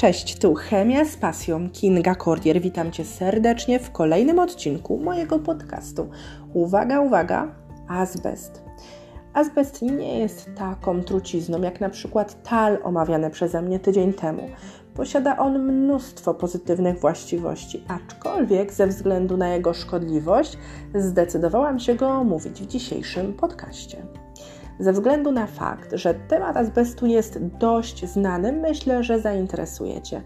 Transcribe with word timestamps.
Cześć, 0.00 0.38
tu 0.38 0.54
Chemia 0.54 1.04
z 1.04 1.16
pasją 1.16 1.70
Kinga 1.70 2.14
Cordier. 2.14 2.60
Witam 2.60 2.92
Cię 2.92 3.04
serdecznie 3.04 3.78
w 3.78 3.90
kolejnym 3.90 4.38
odcinku 4.38 4.98
mojego 4.98 5.38
podcastu. 5.38 6.08
Uwaga, 6.54 7.00
uwaga, 7.00 7.54
azbest. 7.88 8.62
Azbest 9.34 9.82
nie 9.82 10.18
jest 10.18 10.50
taką 10.58 11.02
trucizną 11.02 11.62
jak 11.62 11.80
na 11.80 11.90
przykład 11.90 12.42
tal 12.42 12.78
omawiany 12.82 13.30
przeze 13.30 13.62
mnie 13.62 13.80
tydzień 13.80 14.12
temu. 14.12 14.42
Posiada 14.94 15.36
on 15.36 15.58
mnóstwo 15.58 16.34
pozytywnych 16.34 17.00
właściwości, 17.00 17.84
aczkolwiek 17.88 18.72
ze 18.72 18.86
względu 18.86 19.36
na 19.36 19.48
jego 19.48 19.74
szkodliwość 19.74 20.58
zdecydowałam 20.94 21.78
się 21.78 21.94
go 21.94 22.08
omówić 22.08 22.62
w 22.62 22.66
dzisiejszym 22.66 23.32
podcaście. 23.32 24.06
Ze 24.80 24.92
względu 24.92 25.32
na 25.32 25.46
fakt, 25.46 25.92
że 25.92 26.14
temat 26.14 26.56
azbestu 26.56 27.06
jest 27.06 27.38
dość 27.46 28.06
znany, 28.06 28.52
myślę, 28.52 29.04
że 29.04 29.20
zainteresuje 29.20 30.02
Cię. 30.02 30.22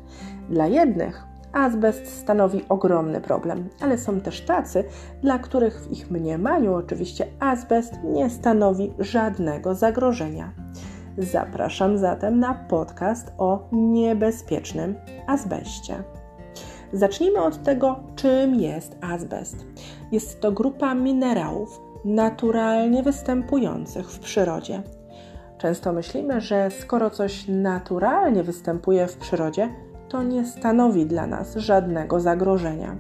Dla 0.50 0.66
jednych 0.66 1.24
azbest 1.52 2.20
stanowi 2.20 2.64
ogromny 2.68 3.20
problem, 3.20 3.68
ale 3.80 3.98
są 3.98 4.20
też 4.20 4.40
tacy, 4.40 4.84
dla 5.22 5.38
których 5.38 5.80
w 5.80 5.90
ich 5.90 6.10
mniemaniu 6.10 6.74
oczywiście 6.74 7.26
azbest 7.40 7.92
nie 8.04 8.30
stanowi 8.30 8.92
żadnego 8.98 9.74
zagrożenia. 9.74 10.52
Zapraszam 11.18 11.98
zatem 11.98 12.38
na 12.38 12.54
podcast 12.54 13.32
o 13.38 13.68
niebezpiecznym 13.72 14.94
azbeście. 15.26 16.04
Zacznijmy 16.92 17.42
od 17.42 17.62
tego, 17.62 18.00
czym 18.16 18.54
jest 18.54 18.96
azbest. 19.00 19.66
Jest 20.12 20.40
to 20.40 20.52
grupa 20.52 20.94
minerałów, 20.94 21.80
naturalnie 22.04 23.02
występujących 23.02 24.10
w 24.10 24.18
przyrodzie. 24.18 24.82
Często 25.58 25.92
myślimy, 25.92 26.40
że 26.40 26.70
skoro 26.70 27.10
coś 27.10 27.48
naturalnie 27.48 28.42
występuje 28.42 29.06
w 29.06 29.16
przyrodzie, 29.16 29.68
to 30.08 30.22
nie 30.22 30.46
stanowi 30.46 31.06
dla 31.06 31.26
nas 31.26 31.56
żadnego 31.56 32.20
zagrożenia. 32.20 32.96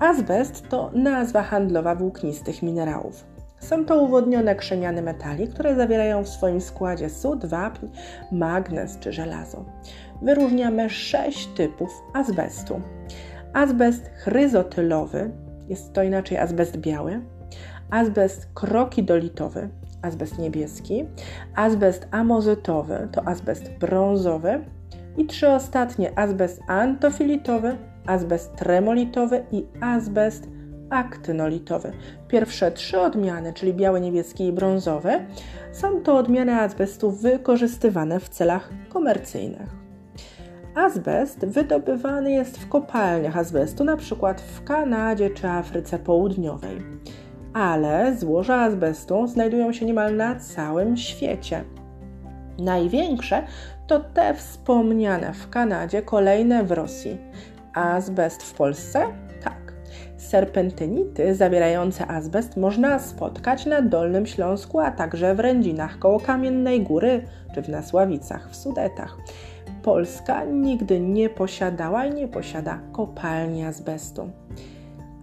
Azbest 0.00 0.68
to 0.68 0.90
nazwa 0.94 1.42
handlowa 1.42 1.94
włóknistych 1.94 2.62
minerałów. 2.62 3.24
Są 3.60 3.84
to 3.84 4.02
uwodnione 4.02 4.54
krzemiany 4.54 5.02
metali, 5.02 5.48
które 5.48 5.74
zawierają 5.74 6.24
w 6.24 6.28
swoim 6.28 6.60
składzie 6.60 7.10
sód, 7.10 7.46
wapń, 7.46 7.86
magnez 8.32 8.98
czy 8.98 9.12
żelazo. 9.12 9.64
Wyróżniamy 10.22 10.90
sześć 10.90 11.46
typów 11.46 12.02
azbestu. 12.14 12.80
Azbest 13.52 14.10
chryzotylowy, 14.14 15.30
jest 15.68 15.92
to 15.92 16.02
inaczej 16.02 16.38
azbest 16.38 16.76
biały, 16.76 17.20
azbest 17.90 18.48
krokidolitowy, 18.54 19.68
azbest 20.02 20.38
niebieski, 20.38 21.04
azbest 21.54 22.08
amozytowy 22.10 23.08
to 23.12 23.28
azbest 23.28 23.70
brązowy 23.80 24.64
i 25.16 25.26
trzy 25.26 25.48
ostatnie 25.48 26.18
azbest 26.18 26.62
antofilitowy, 26.66 27.76
azbest 28.06 28.56
tremolitowy 28.56 29.44
i 29.52 29.66
azbest 29.80 30.48
aktynolitowy. 30.90 31.92
Pierwsze 32.28 32.70
trzy 32.70 33.00
odmiany, 33.00 33.52
czyli 33.52 33.74
biały, 33.74 34.00
niebieski 34.00 34.46
i 34.46 34.52
brązowy, 34.52 35.10
są 35.72 36.00
to 36.00 36.16
odmiany 36.16 36.60
azbestu 36.60 37.10
wykorzystywane 37.10 38.20
w 38.20 38.28
celach 38.28 38.70
komercyjnych. 38.88 39.78
Azbest 40.74 41.46
wydobywany 41.46 42.32
jest 42.32 42.58
w 42.58 42.68
kopalniach 42.68 43.36
azbestu, 43.36 43.82
np. 43.82 44.34
w 44.56 44.64
Kanadzie 44.64 45.30
czy 45.30 45.48
Afryce 45.48 45.98
Południowej 45.98 46.78
ale 47.58 48.16
złoża 48.16 48.56
azbestu 48.56 49.26
znajdują 49.26 49.72
się 49.72 49.86
niemal 49.86 50.16
na 50.16 50.36
całym 50.36 50.96
świecie. 50.96 51.64
Największe 52.58 53.42
to 53.86 54.00
te 54.00 54.34
wspomniane 54.34 55.32
w 55.32 55.50
Kanadzie, 55.50 56.02
kolejne 56.02 56.64
w 56.64 56.72
Rosji. 56.72 57.18
Azbest 57.74 58.42
w 58.42 58.54
Polsce? 58.54 59.06
Tak. 59.44 59.72
Serpentynity 60.16 61.34
zawierające 61.34 62.06
azbest 62.06 62.56
można 62.56 62.98
spotkać 62.98 63.66
na 63.66 63.82
Dolnym 63.82 64.26
Śląsku, 64.26 64.80
a 64.80 64.90
także 64.90 65.34
w 65.34 65.40
Rędzinach 65.40 65.98
koło 65.98 66.20
Kamiennej 66.20 66.82
Góry 66.82 67.22
czy 67.54 67.62
w 67.62 67.68
Nasławicach 67.68 68.50
w 68.50 68.56
Sudetach. 68.56 69.16
Polska 69.82 70.44
nigdy 70.44 71.00
nie 71.00 71.28
posiadała 71.28 72.06
i 72.06 72.14
nie 72.14 72.28
posiada 72.28 72.78
kopalni 72.92 73.64
azbestu. 73.64 74.30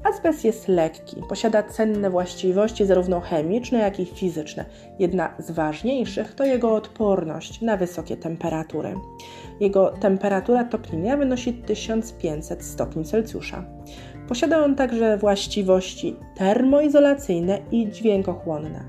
Azbest 0.05 0.45
jest 0.45 0.67
lekki, 0.67 1.21
posiada 1.29 1.63
cenne 1.63 2.09
właściwości 2.09 2.85
zarówno 2.85 3.19
chemiczne, 3.19 3.79
jak 3.79 3.99
i 3.99 4.05
fizyczne. 4.05 4.65
Jedna 4.99 5.33
z 5.39 5.51
ważniejszych 5.51 6.35
to 6.35 6.45
jego 6.45 6.75
odporność 6.75 7.61
na 7.61 7.77
wysokie 7.77 8.17
temperatury. 8.17 8.95
Jego 9.59 9.89
temperatura 9.89 10.63
topnienia 10.63 11.17
wynosi 11.17 11.53
1500 11.53 12.63
stopni 12.63 13.05
Celsjusza. 13.05 13.65
Posiada 14.27 14.63
on 14.63 14.75
także 14.75 15.17
właściwości 15.17 16.15
termoizolacyjne 16.35 17.59
i 17.71 17.91
dźwiękochłonne. 17.91 18.83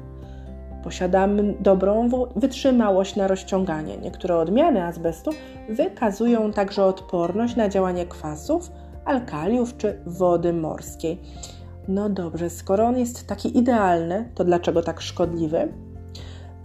Posiada 0.84 1.28
dobrą 1.60 2.08
wytrzymałość 2.36 3.16
na 3.16 3.28
rozciąganie. 3.28 3.96
Niektóre 3.96 4.36
odmiany 4.36 4.84
azbestu 4.84 5.30
wykazują 5.68 6.52
także 6.52 6.84
odporność 6.84 7.56
na 7.56 7.68
działanie 7.68 8.06
kwasów, 8.06 8.70
alkaliów 9.06 9.76
czy 9.76 10.00
wody 10.06 10.52
morskiej. 10.52 11.20
No 11.88 12.08
dobrze, 12.08 12.50
skoro 12.50 12.84
on 12.84 12.98
jest 12.98 13.26
taki 13.26 13.58
idealny, 13.58 14.30
to 14.34 14.44
dlaczego 14.44 14.82
tak 14.82 15.00
szkodliwy? 15.00 15.68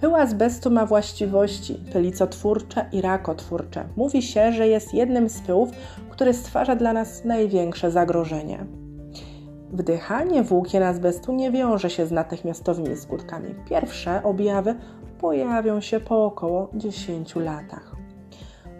Pył 0.01 0.15
azbestu 0.15 0.71
ma 0.71 0.85
właściwości 0.85 1.75
pylicotwórcze 1.93 2.85
i 2.91 3.01
rakotwórcze. 3.01 3.87
Mówi 3.95 4.21
się, 4.21 4.51
że 4.51 4.67
jest 4.67 4.93
jednym 4.93 5.29
z 5.29 5.41
pyłów, 5.41 5.69
który 6.09 6.33
stwarza 6.33 6.75
dla 6.75 6.93
nas 6.93 7.25
największe 7.25 7.91
zagrożenie. 7.91 8.65
Wdychanie 9.71 10.43
włókien 10.43 10.83
azbestu 10.83 11.33
nie 11.33 11.51
wiąże 11.51 11.89
się 11.89 12.05
z 12.05 12.11
natychmiastowymi 12.11 12.97
skutkami. 12.97 13.55
Pierwsze 13.69 14.23
objawy 14.23 14.75
pojawią 15.19 15.81
się 15.81 15.99
po 15.99 16.25
około 16.25 16.69
10 16.73 17.35
latach. 17.35 18.00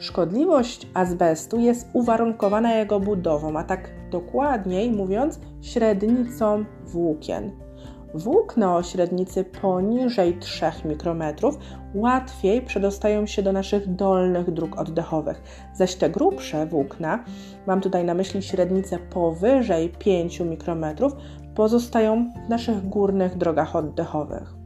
Szkodliwość 0.02 0.88
azbestu 0.94 1.60
jest 1.60 1.90
uwarunkowana 1.94 2.76
jego 2.76 3.00
budową, 3.00 3.58
a 3.58 3.64
tak 3.64 3.90
dokładniej 4.12 4.92
mówiąc, 4.92 5.40
średnicą 5.62 6.66
włókien. 6.86 7.52
Włókna 8.14 8.76
o 8.76 8.84
średnicy 8.84 9.44
poniżej 9.44 10.38
3 10.40 10.66
mikrometrów 10.86 11.58
łatwiej 11.94 12.62
przedostają 12.62 13.26
się 13.26 13.44
do 13.44 13.54
naszych 13.54 13.96
dolnych 13.96 14.52
dróg 14.52 14.80
oddechowych, 14.80 15.42
zaś 15.74 15.96
te 15.96 16.10
grubsze 16.10 16.66
włókna, 16.66 17.24
mam 17.68 17.82
tutaj 17.82 18.04
na 18.04 18.14
myśli 18.14 18.44
średnicę 18.44 19.00
powyżej 19.00 19.90
5 19.90 20.40
mikrometrów, 20.40 21.14
pozostają 21.56 22.32
w 22.46 22.50
naszych 22.50 22.90
górnych 22.90 23.38
drogach 23.38 23.76
oddechowych. 23.76 24.61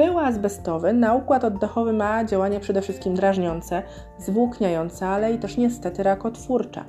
Pył 0.00 0.18
azbestowy 0.18 0.92
na 0.92 1.14
układ 1.14 1.44
oddechowy 1.44 1.92
ma 1.92 2.24
działanie 2.24 2.60
przede 2.60 2.82
wszystkim 2.82 3.14
drażniące, 3.14 3.82
zwłókniające, 4.18 5.06
ale 5.06 5.32
i 5.32 5.38
też 5.38 5.56
niestety 5.56 6.02
rakotwórcze. 6.02 6.84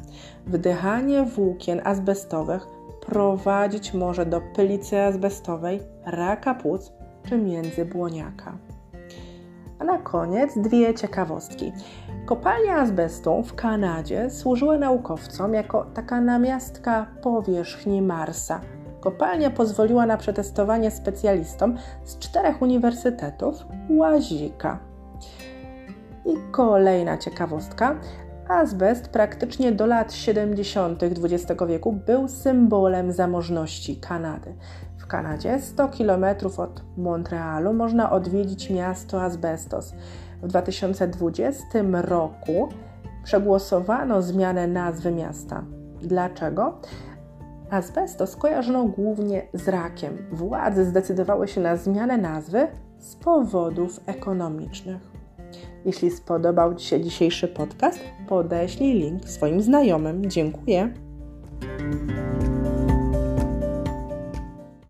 Wdychanie 0.48 1.24
włókien 1.24 1.82
azbestowych 1.84 2.68
prowadzić 3.06 3.94
może 3.94 4.26
do 4.26 4.42
pylicy 4.56 5.02
azbestowej, 5.02 5.80
raka 6.06 6.56
płuc 6.56 6.92
czy 7.30 7.38
międzybłoniaka. 7.38 8.58
A 9.80 9.84
na 9.84 9.98
koniec 9.98 10.58
dwie 10.58 10.94
ciekawostki. 10.94 11.72
Kopalnia 12.26 12.76
azbestu 12.76 13.44
w 13.44 13.56
Kanadzie 13.56 14.30
służyła 14.30 14.78
naukowcom 14.78 15.54
jako 15.54 15.86
taka 15.94 16.22
namiastka 16.22 17.08
powierzchni 17.22 18.02
Marsa– 18.02 18.62
Kopalnia 19.02 19.50
pozwoliła 19.50 20.06
na 20.06 20.18
przetestowanie 20.18 20.92
specjalistom 20.92 21.78
z 22.04 22.18
czterech 22.18 22.62
uniwersytetów 22.62 23.66
łazika. 23.90 24.80
I 26.26 26.52
kolejna 26.52 27.18
ciekawostka. 27.18 27.96
Azbest 28.48 29.08
praktycznie 29.08 29.72
do 29.72 29.86
lat 29.86 30.14
70. 30.14 31.04
XX 31.04 31.62
wieku 31.68 31.94
był 31.94 32.28
symbolem 32.28 33.12
zamożności 33.12 33.98
Kanady. 33.98 34.56
W 34.98 35.08
Kanadzie, 35.08 35.60
100 35.62 35.88
km 35.88 36.26
od 36.58 36.84
Montrealu, 36.98 37.74
można 37.74 38.12
odwiedzić 38.12 38.70
miasto 38.70 39.24
Azbestos. 39.24 39.94
W 40.42 40.48
2020 40.48 41.66
roku 41.94 42.70
przegłosowano 43.24 44.22
zmianę 44.22 44.68
nazwy 44.68 45.12
miasta. 45.12 45.64
Dlaczego? 46.02 46.80
Azbestos 47.72 48.36
kojarzono 48.36 48.86
głównie 48.86 49.48
z 49.54 49.68
rakiem. 49.68 50.18
Władze 50.32 50.86
zdecydowały 50.86 51.48
się 51.48 51.62
na 51.62 51.78
zmianę 51.78 52.18
nazwy 52.18 52.68
z 53.00 53.16
powodów 53.16 54.00
ekonomicznych. 54.06 55.12
Jeśli 55.86 56.12
spodobał 56.12 56.76
Ci 56.76 56.88
się 56.88 57.02
dzisiejszy 57.02 57.48
podcast, 57.48 58.00
podeślij 58.28 58.94
link 58.94 59.30
swoim 59.30 59.62
znajomym. 59.62 60.30
Dziękuję. 60.30 60.94